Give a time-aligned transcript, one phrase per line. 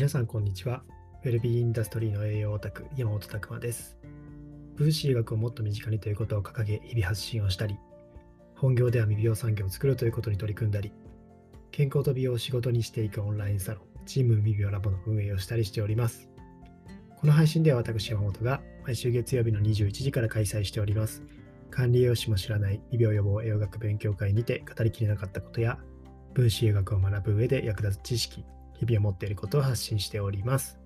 [0.00, 0.82] 皆さん、こんにちは。
[1.24, 3.98] ウェルビーインダストリーの栄養オタク、山本拓馬です。
[4.74, 7.76] 分子医学をもっと身近にということを掲げ、日々発信をしたり、
[8.54, 10.90] 本業では未病産業を作るということに取り組んだり、
[11.70, 16.30] 健康と美容を仕事にしていくオンラインサロン、チーム未病ラボの運営をしたりしております。
[17.18, 21.22] この配信では私、山本が毎週月曜日の21時から開催しております。
[21.70, 25.78] 管理栄養士も知らない未病予防栄養学勉強会にて語りきれなかったことや、
[26.32, 28.46] 分子医学を学ぶ上で役立つ知識、
[28.80, 30.78] 日々を持っていることを発信しております。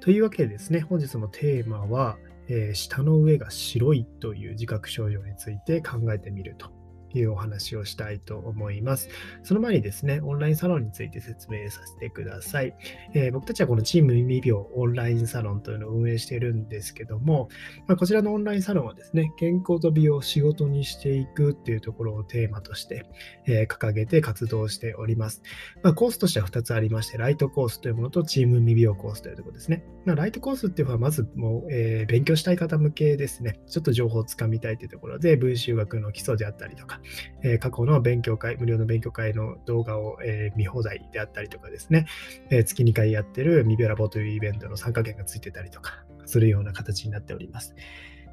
[0.00, 6.79] というわけでですね、本日のテーマは、えー、舌の上が白いという自覚症状について考えてみると
[7.18, 9.08] いうお話をしたいと思います。
[9.42, 12.74] その前にですね、オンラインサロンについて説明させてください。
[13.14, 17.48] えー、僕たちはこのチーム耳病オンラインサロンというのを運営しているんですけども、
[17.86, 23.06] まあ、こちらのオンラインサロンはですね、健康と美容を仕事にしていくっていうところをテーマとして、
[23.46, 25.42] えー、掲げて活動しております。
[25.82, 29.84] まあ、コースとしては2つありまして、ライトコースというものとチーム耳病コースというところですね。
[30.04, 33.60] まあ、ライトコースっていうのはまずもう、えー、勉強したい方向けですね。
[33.66, 36.99] ちょっと情報をつかみたいというところで、文集学の基礎であったりとか、
[37.42, 42.06] え過去の勉強会、無料の勉強会の動画を、えー、見放題であったりとかですね、
[42.50, 47.74] え、月2回やってるミビラボというイベントの参加券がついてたりとかするような形になっております。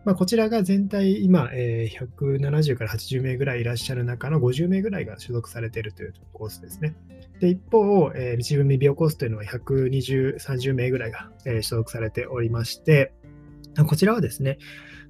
[0.05, 6.95] まあ、こちらが全体今、えー、170から80名ぐらいいらっしゃる中の50名ぐらいが所属されているというコースですね。
[7.41, 13.11] で一方、えー、道分未病コースというのは120、30名ぐらいが、えー、所属されておりまして、
[13.85, 14.57] こちらはですね、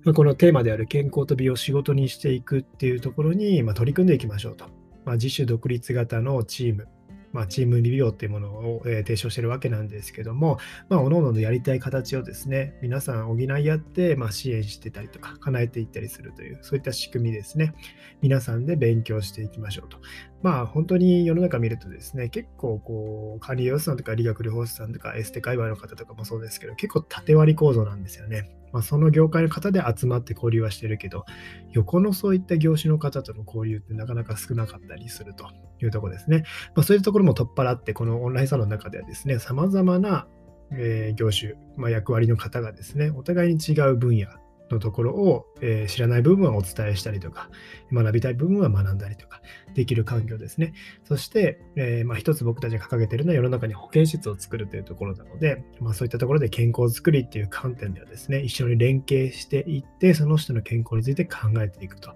[0.07, 4.65] まこのテーマである健康と美を仕事にしていくっていうところに、ま取り組んでいきましょうと。
[5.03, 6.87] まあ、自主独立型のチーム、
[7.33, 17.73] まあ、チームリビオっていうものを、え、提唱してるわけなんですけども、まあ、各々のやりたい形をですね、皆さん補い合って、ま、支援してたりとか、叶えていったりするという、そういった仕組みですね。
[18.21, 19.97] 皆さんで勉強していきましょうと。
[20.41, 28.56] まあ、本当に世の中見るとですね、結構こう、管理栄養士さんとか理学療法士さんとかエステ界隈の方とかもそうですけど、結構縦割り構造なんですよね。
[28.77, 31.25] まあ、その業界の方で集まって交流はしてるけど、
[31.71, 35.47] 横のそういった業種の方との交流ってなかなか少なかったりすると
[35.81, 36.43] いうところですね。
[36.75, 40.27] まあ、そういうところも取っ払って、このオンラインサロンの中ではですね、様々な、
[40.73, 44.27] えー、業種、まあ、役割の方がですね、お互いに違う分野
[44.69, 47.49] のところを、えー、知らない部分はお伝えしたりとか、
[47.91, 49.41] 学びたい部分は学んだりとか、
[49.73, 50.73] できる環境ですね。
[51.03, 62.11] そして、えー、まあ、一つ僕たちが掲げているのは世の中に保健室を作るというところなので、まあ、そういったところで健康づくりっていう観点ではですね、一緒に連携していって、その人の健康について考えていくと。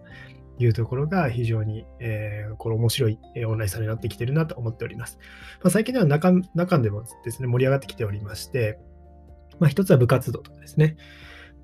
[0.63, 5.17] いうところが非常に、えー、これ面白いオンラインサロンになってきているなと思っております。
[5.63, 8.79] まあ、最近では中中でもですね、盛り上がってきておりまして、
[9.59, 10.97] まあ、一つは部活動とかですね。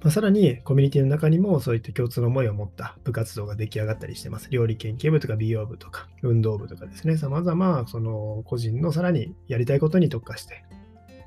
[0.01, 4.49] まあ、さらにコミュニティの中にもそういった共通の思いを持った部活動が出来上がったりしてます。
[4.51, 10.63] 料理研究部とか美容部とか運動部とかですね、様々その個人のさらにやりたいことに特化して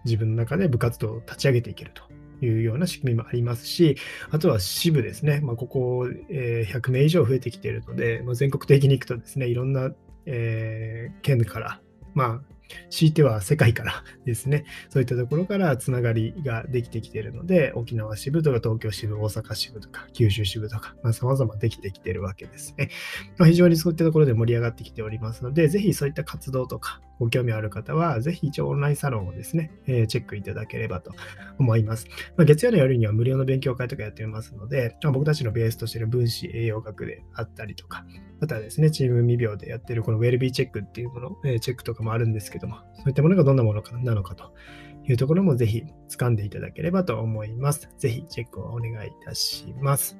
[0.05, 2.03] 自分の中で部活動を立ち上げていけると。
[2.43, 3.97] いうような仕組みもありますし、
[4.31, 9.91] あとは支部ですね、まあ、ここ、え100名以上増えてきているので、まあ、全国的に行くとですね、いろんな、
[10.25, 11.81] えー、県から、
[12.15, 12.41] まあ、
[12.91, 22.91] 強いては世界からですね、そういったところからつながりができてきているので、沖縄支部とか東京支部、大阪支部とか九州支部とか、まあ、様々できてきているわけですね。
[23.39, 31.13] ま、非常にそういったところで盛り上がってきておりますので、ぜひそういった活動とか、ご興味ある方は、ぜひ一応オンラインサロンをですね、えー、チェックいただければと
[31.59, 32.07] 思います。
[32.37, 38.07] まあ、月曜の夜には無料の勉強会とかやってますので、まあ、僕たちのベースとしている分子栄養学であったりとか、
[38.41, 44.55] あとはですね、チーム未病でやってるこのウェルビーチェックっていうもの、えー、チェックとかもあるんですけども、そういったものがどんなものかなのかと
[45.05, 47.91] いうところもぜひ掴んでいただければと思います。
[47.99, 50.19] ぜひチェックをお願いいたします。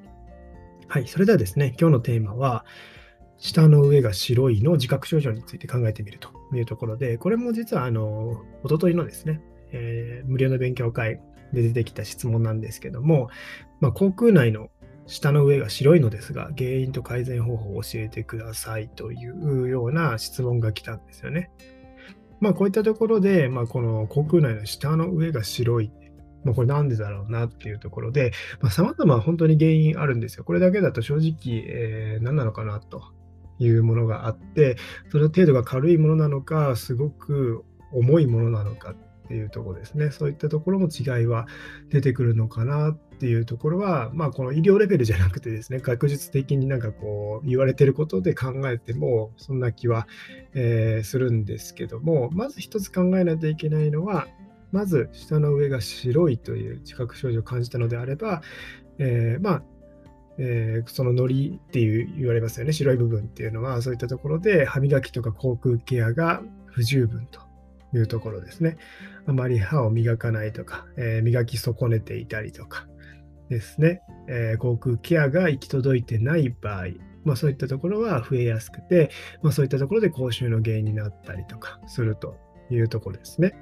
[0.87, 2.63] はい、それではですね、今日のテーマは、
[3.37, 9.41] 下の上が白いの自覚症状について考えてみるというところで、これも実はあの、おとといのですね、
[9.71, 11.21] えー、無料の勉強会
[11.53, 13.29] で出てきた質問なんですけども、
[13.79, 14.69] まあ、口腔内の
[15.07, 21.51] 下の上が白いのですが、原因と改善方法を教えてくださいというような質問が来たんですよね。
[22.39, 25.91] まあ、こういったところで、まあ、この口腔内の下の上が白い。
[26.43, 28.31] まあ、これなんでだろうなっていうところで、
[28.61, 30.43] まあ、様々本当に原因あるんですよ。
[30.43, 33.03] これだけだと正直、えー、何なのかなと
[33.63, 34.77] いうものがあって、
[35.11, 38.95] その程度が軽いものなのか、すごく重いものなのかっ
[39.27, 40.09] ていうとこですね。
[40.11, 41.47] そういったところも違いは
[41.89, 50.07] 出てくるのかなっていうところは、まあ、この医療レベルじゃなくてですね、学術的になんかこう言われてることで考えても、そんな気は、
[50.53, 54.27] えー、するんですけども、まず一つ考えないといけないのは、
[54.71, 58.41] まず下の上が白いという自覚症状を感じたのであれば、
[58.97, 59.63] えー、まあ
[60.37, 67.41] えー、そのノリっていう言われますよね、白い部分っていうのは、そういったところで歯磨きとか口腔ケアが不十分と
[67.93, 68.77] いうところですね。
[69.25, 72.87] あまり歯を磨かないとか、えー、磨き損ねていたりとか
[73.49, 76.85] ですね、えー、口腔ケアが行き届いてない場合、
[77.23, 79.11] まあ、そういったところは増えやすくて、
[79.43, 82.37] まあ、そういったところで口臭の原因になったりとかすると
[82.71, 83.53] いうところですね。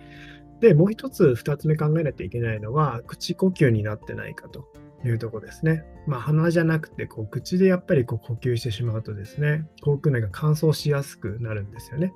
[0.62, 4.68] で、もう一つ、二つ目考えないといけないのは、口呼吸になってないかと
[5.06, 5.84] いうとこですね。
[6.07, 12.13] まあ、鼻じゃなくて、こう口でやっぱりこう呼吸してしまうとですね、口腔内が乾燥しやすくなるんですよね。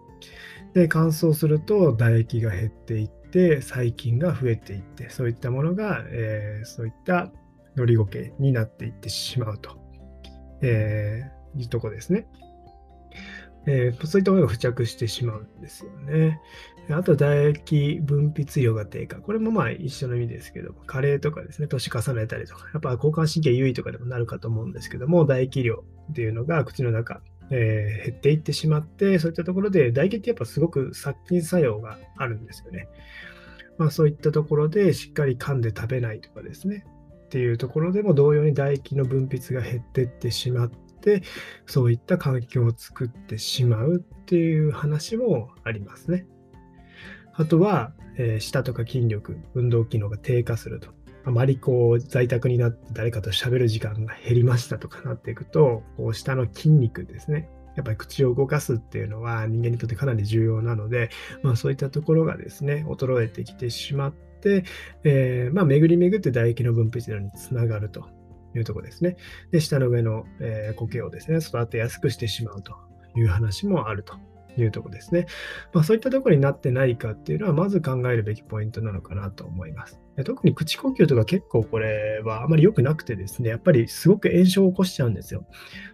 [0.73, 7.31] で、乾燥すると唾液が減っていって、細菌が増えていって、そういったものが、えー、そういった
[7.75, 9.77] のりごけになっていってしまうと、
[10.61, 12.27] えー、いうとこですね。
[13.65, 16.41] えー、そういったものが付着してしまうんですよね。
[16.89, 19.17] あと、唾液分泌量が低下。
[19.17, 27.21] これもまあ一緒の意味ですけど、加齢とかですね、年重ねたりとか、やっぱ交感神経優位とかでもなるかと思うんですけども、唾液量っていうのが口の中、
[27.51, 32.89] えー、減っていってしまって、そういったところで唾液ってやっぱすごく殺菌作用があるんですよね。
[33.77, 36.85] まあそういったところでしっかり噛んで食べないとかですね、
[37.25, 40.71] っていうところでも同様に唾液の分泌が減っていってしまっ
[41.01, 41.23] て、
[41.65, 46.27] そういった環境を作ってしまうっていう話もありますね。
[47.33, 50.89] あとは、えー、舌とか筋力、運動機能が低下すると。
[51.25, 57.49] あまりこう在宅になって誰かと喋る時間が減りましたとかなっていくと、こう下の筋肉ですね。
[57.75, 61.09] やっぱり口を動かすっていうのは人間にとってかなり重要なので、
[61.41, 64.63] まあ、そういったところがですね、衰えてきてしまって、
[65.03, 68.05] えー、まあ、巡り巡って唾液の分泌量につながると
[68.55, 69.17] いうところですね。
[69.49, 72.75] で、下の上の、えー、苔をですね、育てやすくしてしまうと
[73.15, 74.17] いう話もあると
[74.57, 75.25] いうとこですね。
[75.73, 79.99] まあ、そういったところになってないかっていうのは、まず考えるべきポイントなのかなと思います。
[80.25, 85.47] 特に口呼吸とか結構これはあまり良くなくてですね、やっぱりすごく炎症を起こしちゃうんですよ。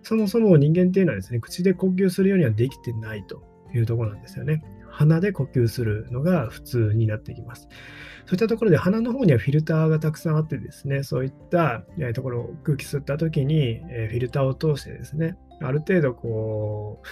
[0.03, 4.61] そもそも人間っていうのはですね、口で呼吸するようにはできてないというところなんですよね。
[4.89, 7.69] 鼻で呼吸するのが普通になってきます。
[8.25, 13.79] そういったところで鼻の方にはフィルターがたくさんあってですね、そういったところを空気吸った時に
[14.09, 17.07] フィルターを通してですね、ある程度こう、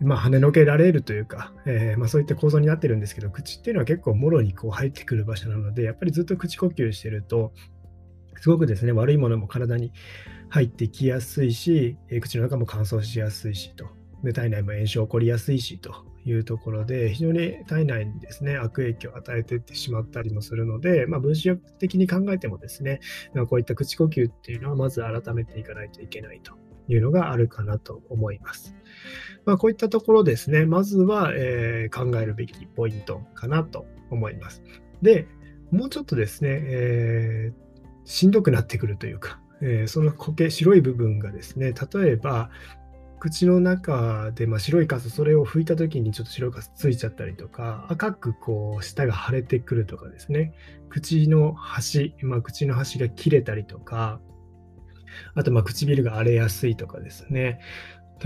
[0.00, 7.52] まあ、跳ねのけられるというか、えー、まあ、そういった構造になってるんですけど、口っていうのは結構もろにこう入ってくる場所なので、やっぱりずっと口呼吸してると、
[8.40, 9.92] すごくですね、悪いものも体に
[10.48, 13.88] 入ってきやすいし、えー、口の中も乾燥しやすいしと、
[14.24, 15.94] で体内も炎症起こりやすいしと
[16.24, 23.00] いうところで、非常に体内にですね、悪影響を与えていってしまったりもするので、まあ、分子学的に考えてもですね、
[23.48, 26.54] こういった口呼吸っていうのはまず改めていかないといけないと。
[26.94, 28.74] いうのがあるかなと思います。
[29.44, 34.62] まあ、こういったところですね、まずは、えー、考えるべきポイントかなと思います。
[35.02, 35.26] で、
[35.70, 42.50] もうちょっとですね、えー、しんどくなってくるというか、えー、その苔、白い部分がですね、例えば、
[43.20, 50.54] 口の中で、まあ、白いカス、それを拭いた時にちょっと白いカスついちゃったりとか、赤くこう舌が腫れてくるとかですね、
[50.88, 54.20] 口の端、まあ、口の端が切れたりとか、
[55.34, 57.60] あとまあ唇が荒れやすいとかですね、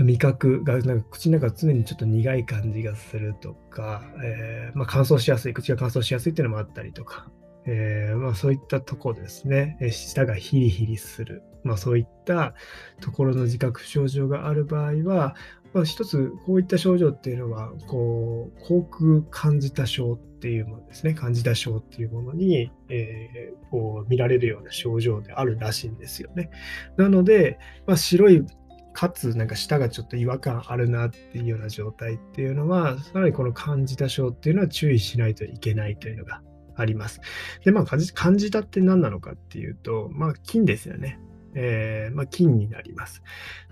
[0.03, 7.29] 味覚がなんか口の中常にちょっと苦い感じがするとか、えー、まあ、乾燥しやすい、口が乾燥しやすいっていうのもあったりとか、
[7.65, 12.53] えー、まあ、そういったとこですね、舌がヒリヒリする、まあ、そういった
[12.99, 15.35] ところの自覚症状がある場合は、
[15.75, 26.49] まあ、一つこういった症状っていうのは、こう、口腔感じた症っていうものですね、感じた症っていうものに、えー、こう見られるような症状であるらしいんですよね。
[26.95, 28.45] なので、まあ、白い
[28.93, 36.41] かつなんか舌がちょっと違和感あるなっていうような状態っていうのは、さらにこの感じた症っていうのは注意しないといけないというのが
[36.77, 37.19] あります。
[37.65, 41.19] で、まあ感じたって何なのかっていうと、まあ菌ですよね。
[41.55, 43.23] えー、まあ、菌になります。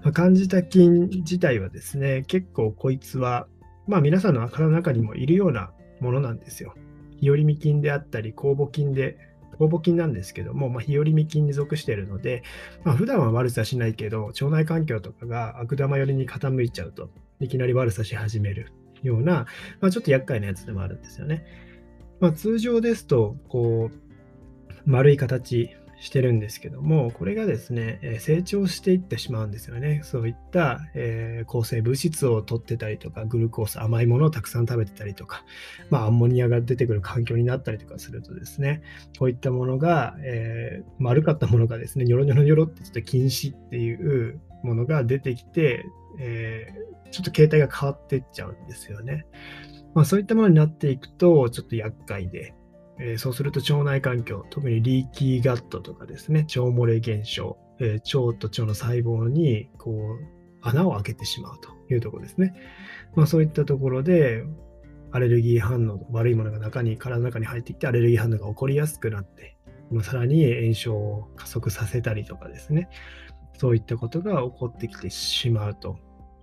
[0.02, 3.48] まあ、感じた菌自体はですね、結構こいつは、
[3.88, 6.74] まあ皆さんの体の中にもいるようなものなんですよ。
[7.20, 9.18] 日和見菌であったり、酵母菌で
[9.60, 12.44] 酵母菌なんですけども、まあ、日和見菌に属しているので、
[12.84, 17.10] まあ、普段は悪さしないけど、腸内環境とかが悪玉寄りに傾いちゃうと、
[17.40, 18.72] いきなり悪さし始める
[19.02, 19.46] ような、
[19.80, 21.46] まあ、ちょっと厄介なやつでもあるんですよね。
[22.20, 23.98] まあ、通常ですと、こう、
[24.86, 25.70] 丸い形
[26.04, 30.02] してるんですけども、これがですね、え成長していってしまうんですよね。
[30.04, 35.46] そういった、え抗生物質を取ってたりとか、グルコース、甘いものをたくさん食べてたりとか、
[35.90, 38.82] まあ、アンモニアが出てくる環境になったりとかするとですね、
[39.18, 45.86] こういったものが、えー、丸かったものがですね、ニョロニョロニョロってちょっと禁止っていうものが出てきて、
[46.20, 49.26] えー、ちょっと形態が変わっていっちゃうんですよね。
[49.94, 52.54] まあ、そういったものになっていくと、ちょっと厄介で、
[53.00, 62.54] えー、そうすると腸内環境、特にリーキーガットとかですね、腸漏れ現象、えー、腸と腸の細胞にこう穴を開けてしまうというところですね。
[63.16, 64.44] まあ、そういったところで、
[65.12, 69.58] アレルギー反応、悪いものが中に、体の中に入ってきて、アレルギー反応が起こりやすくなって、
[70.02, 72.90] さらに炎症を加速させたりとかですね、
[73.58, 75.98] そういったことが起こってきてしまうと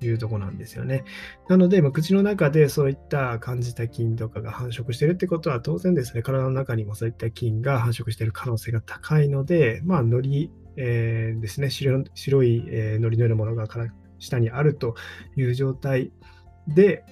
[0.07, 1.05] いうとこなんですよね。
[1.49, 13.67] なので、まあ、口の中でそういった感じた菌とかが繁殖してるってことは、当然ですね、体の中にもそういった菌が繁殖してる可能性が高いので、まあ、のり、えー、ですね、白白い、えー、のりのようなものが
[14.19, 14.95] 下にあると
[15.37, 16.13] いう状態
[16.69, 17.05] で、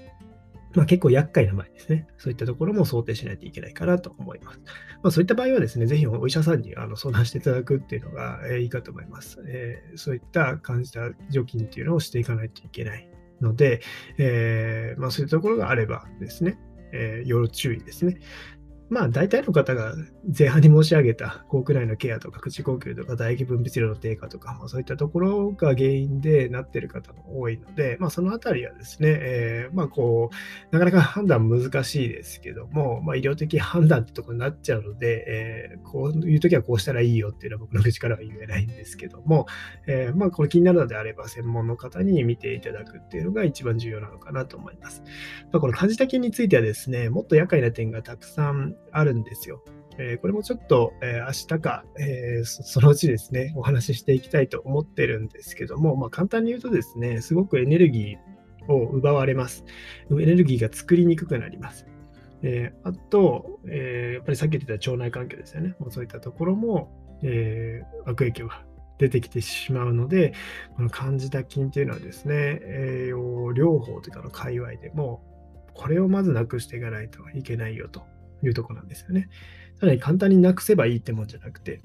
[0.75, 2.07] まあ、結構厄介な場合ですね。
[2.19, 4.61] そういったところも想定しないといけないかなと思います。
[5.03, 13.09] まあ、そういった場合はですね、ぜひお医者さんにあの相談していただくっていうのが、えいいかと思います、えー、そういった感じた除菌っていうのをしていかないといけない
[13.41, 13.81] ので、
[14.19, 16.59] えー、まあ、そういったところがあればですね、
[16.93, 18.19] え、要注意ですね。
[18.91, 19.95] まあ、大体の方が
[20.37, 39.47] 前半に申し上げた口腔内のケアとか口呼吸とか唾液分泌量の低下とか、まあ、そういったところが原因でなっている方も多いので、まあ、そのあたりはですね、えー、まあ、こう、なかなか判断難しいですけども、まあ、医療的判断ってとこになっちゃうので、えー、こういう時はこうしたらいいよっていうのは僕の口からは言えないんですけども、
[39.87, 45.03] えー、まあ、これ気になるのであれば、専門の方に見ていただくっていうのが一番重要なのかなと思います。
[45.53, 49.63] まあ、この感じた菌についてはですね、もっと厄介な点がたくさんあるんですよ。
[49.99, 59.65] えー、これもちょっと、えー、明日か、えー、そのうちですね、お話ししていきたいと思ってるんですけども、まあ、簡単に言うとですね、すごくエネルギーを奪われます。
[60.11, 61.87] エネルギーが作りにくくなります。
[62.43, 65.75] えあと、えやっぱりさっき言ってた腸内環境ですよね。
[65.81, 68.63] もうそういったところも、え悪影響が
[68.99, 70.35] 出てきてしまうので、
[70.77, 75.23] この感じた菌っていうのはですね、栄養療法というかの界隈でも、
[75.75, 78.03] これをまずなくしていかないといけないよと
[78.43, 79.29] いうとこなんですよね。
[79.81, 81.81] ただ簡単になくせばいいってもんじゃなくて、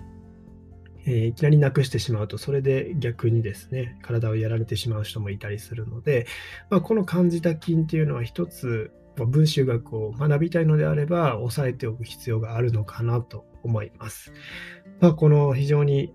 [1.05, 6.25] えー、いきなりなくしてしまうと、それで逆にですね、体をやられてしまう人もいたりするので、
[6.69, 14.33] まあ、この感じた菌っていうのは一つ、文集学を学びたいのであれば、押さえておく必要があるのかなと思います。
[15.01, 16.13] まあ、この非常に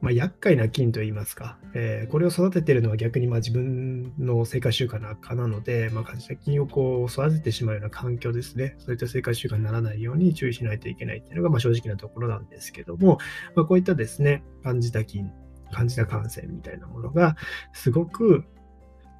[0.00, 13.18] まあ、厄介な菌といいますか、えー、これを育てているのは逆にまあ自分の生活習慣の悪化なので、まあ、感じた菌をこう育ててしまうような環境ですね、そういった生活習慣にならないように注意しないといけないっていうのがまあ正直なところなんですけども、
[13.56, 15.30] まあ、こういったですね、感じた菌、
[15.72, 17.36] 感じた感染みたいなものが、
[17.72, 18.44] すごく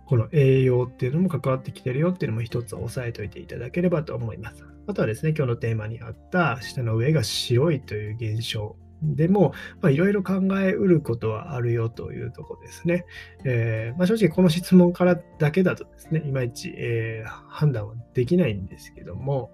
[0.07, 4.65] この栄養っていうのも関わってきてるよっていうのも一つ押さえておいていただければと思います。
[4.87, 8.77] あとはですね、今日のテーマにあった下の上が白いという現象。
[9.03, 9.53] でも、
[9.85, 13.05] いろいろ考えうることはあるよというところですね。
[13.45, 19.51] えー、まあ、正直この質問からだけだとですね、いまいち、えー、判断はできないんですけども、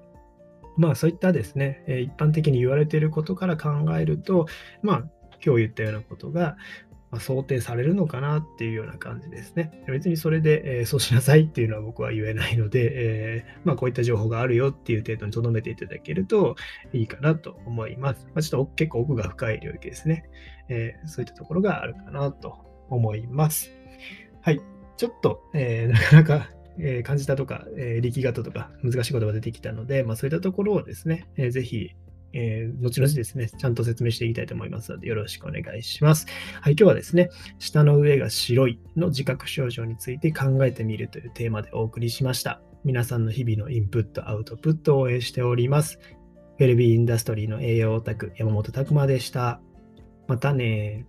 [0.76, 4.46] まあそういったですね、一般的に言われていることから考えると、
[4.82, 5.04] まあ
[5.44, 6.56] 今日言ったようなことが、
[7.20, 9.84] 想定されるのかなっていうような感じですね。
[9.86, 16.56] 別にそれで、えー、そうしなさいっていうのは僕は言えないので、えー、まあ、こういった情報があるよっていう程度に留めていただけると
[16.92, 18.26] いいかなと思います。
[18.26, 20.28] まあ、ちょっと結構奥が深い領域ですね、
[20.68, 22.56] えー、そういったところがあるかなと
[22.90, 23.70] 思います。
[24.40, 24.60] はい。
[24.96, 31.90] ちょっと、えなかなかえ感じたとか、え力学とか難しいことが出てきたので、まあ、そういったところをですね、えー、ぜひ、
[32.34, 36.26] えー、後々ですね、ちゃんと説明していきたいと思いますので、よろしくお願いします。
[36.60, 42.60] はい、今日はですね、下の上が白いの自覚症状について考えてみるというテーマでお送りしました。
[42.84, 45.98] 皆さんの日々のインプット、アウトプットを応援しております。
[46.58, 49.60] ウェルビーインダストリーの栄養オタク、山本拓馬でした。
[50.26, 51.06] またね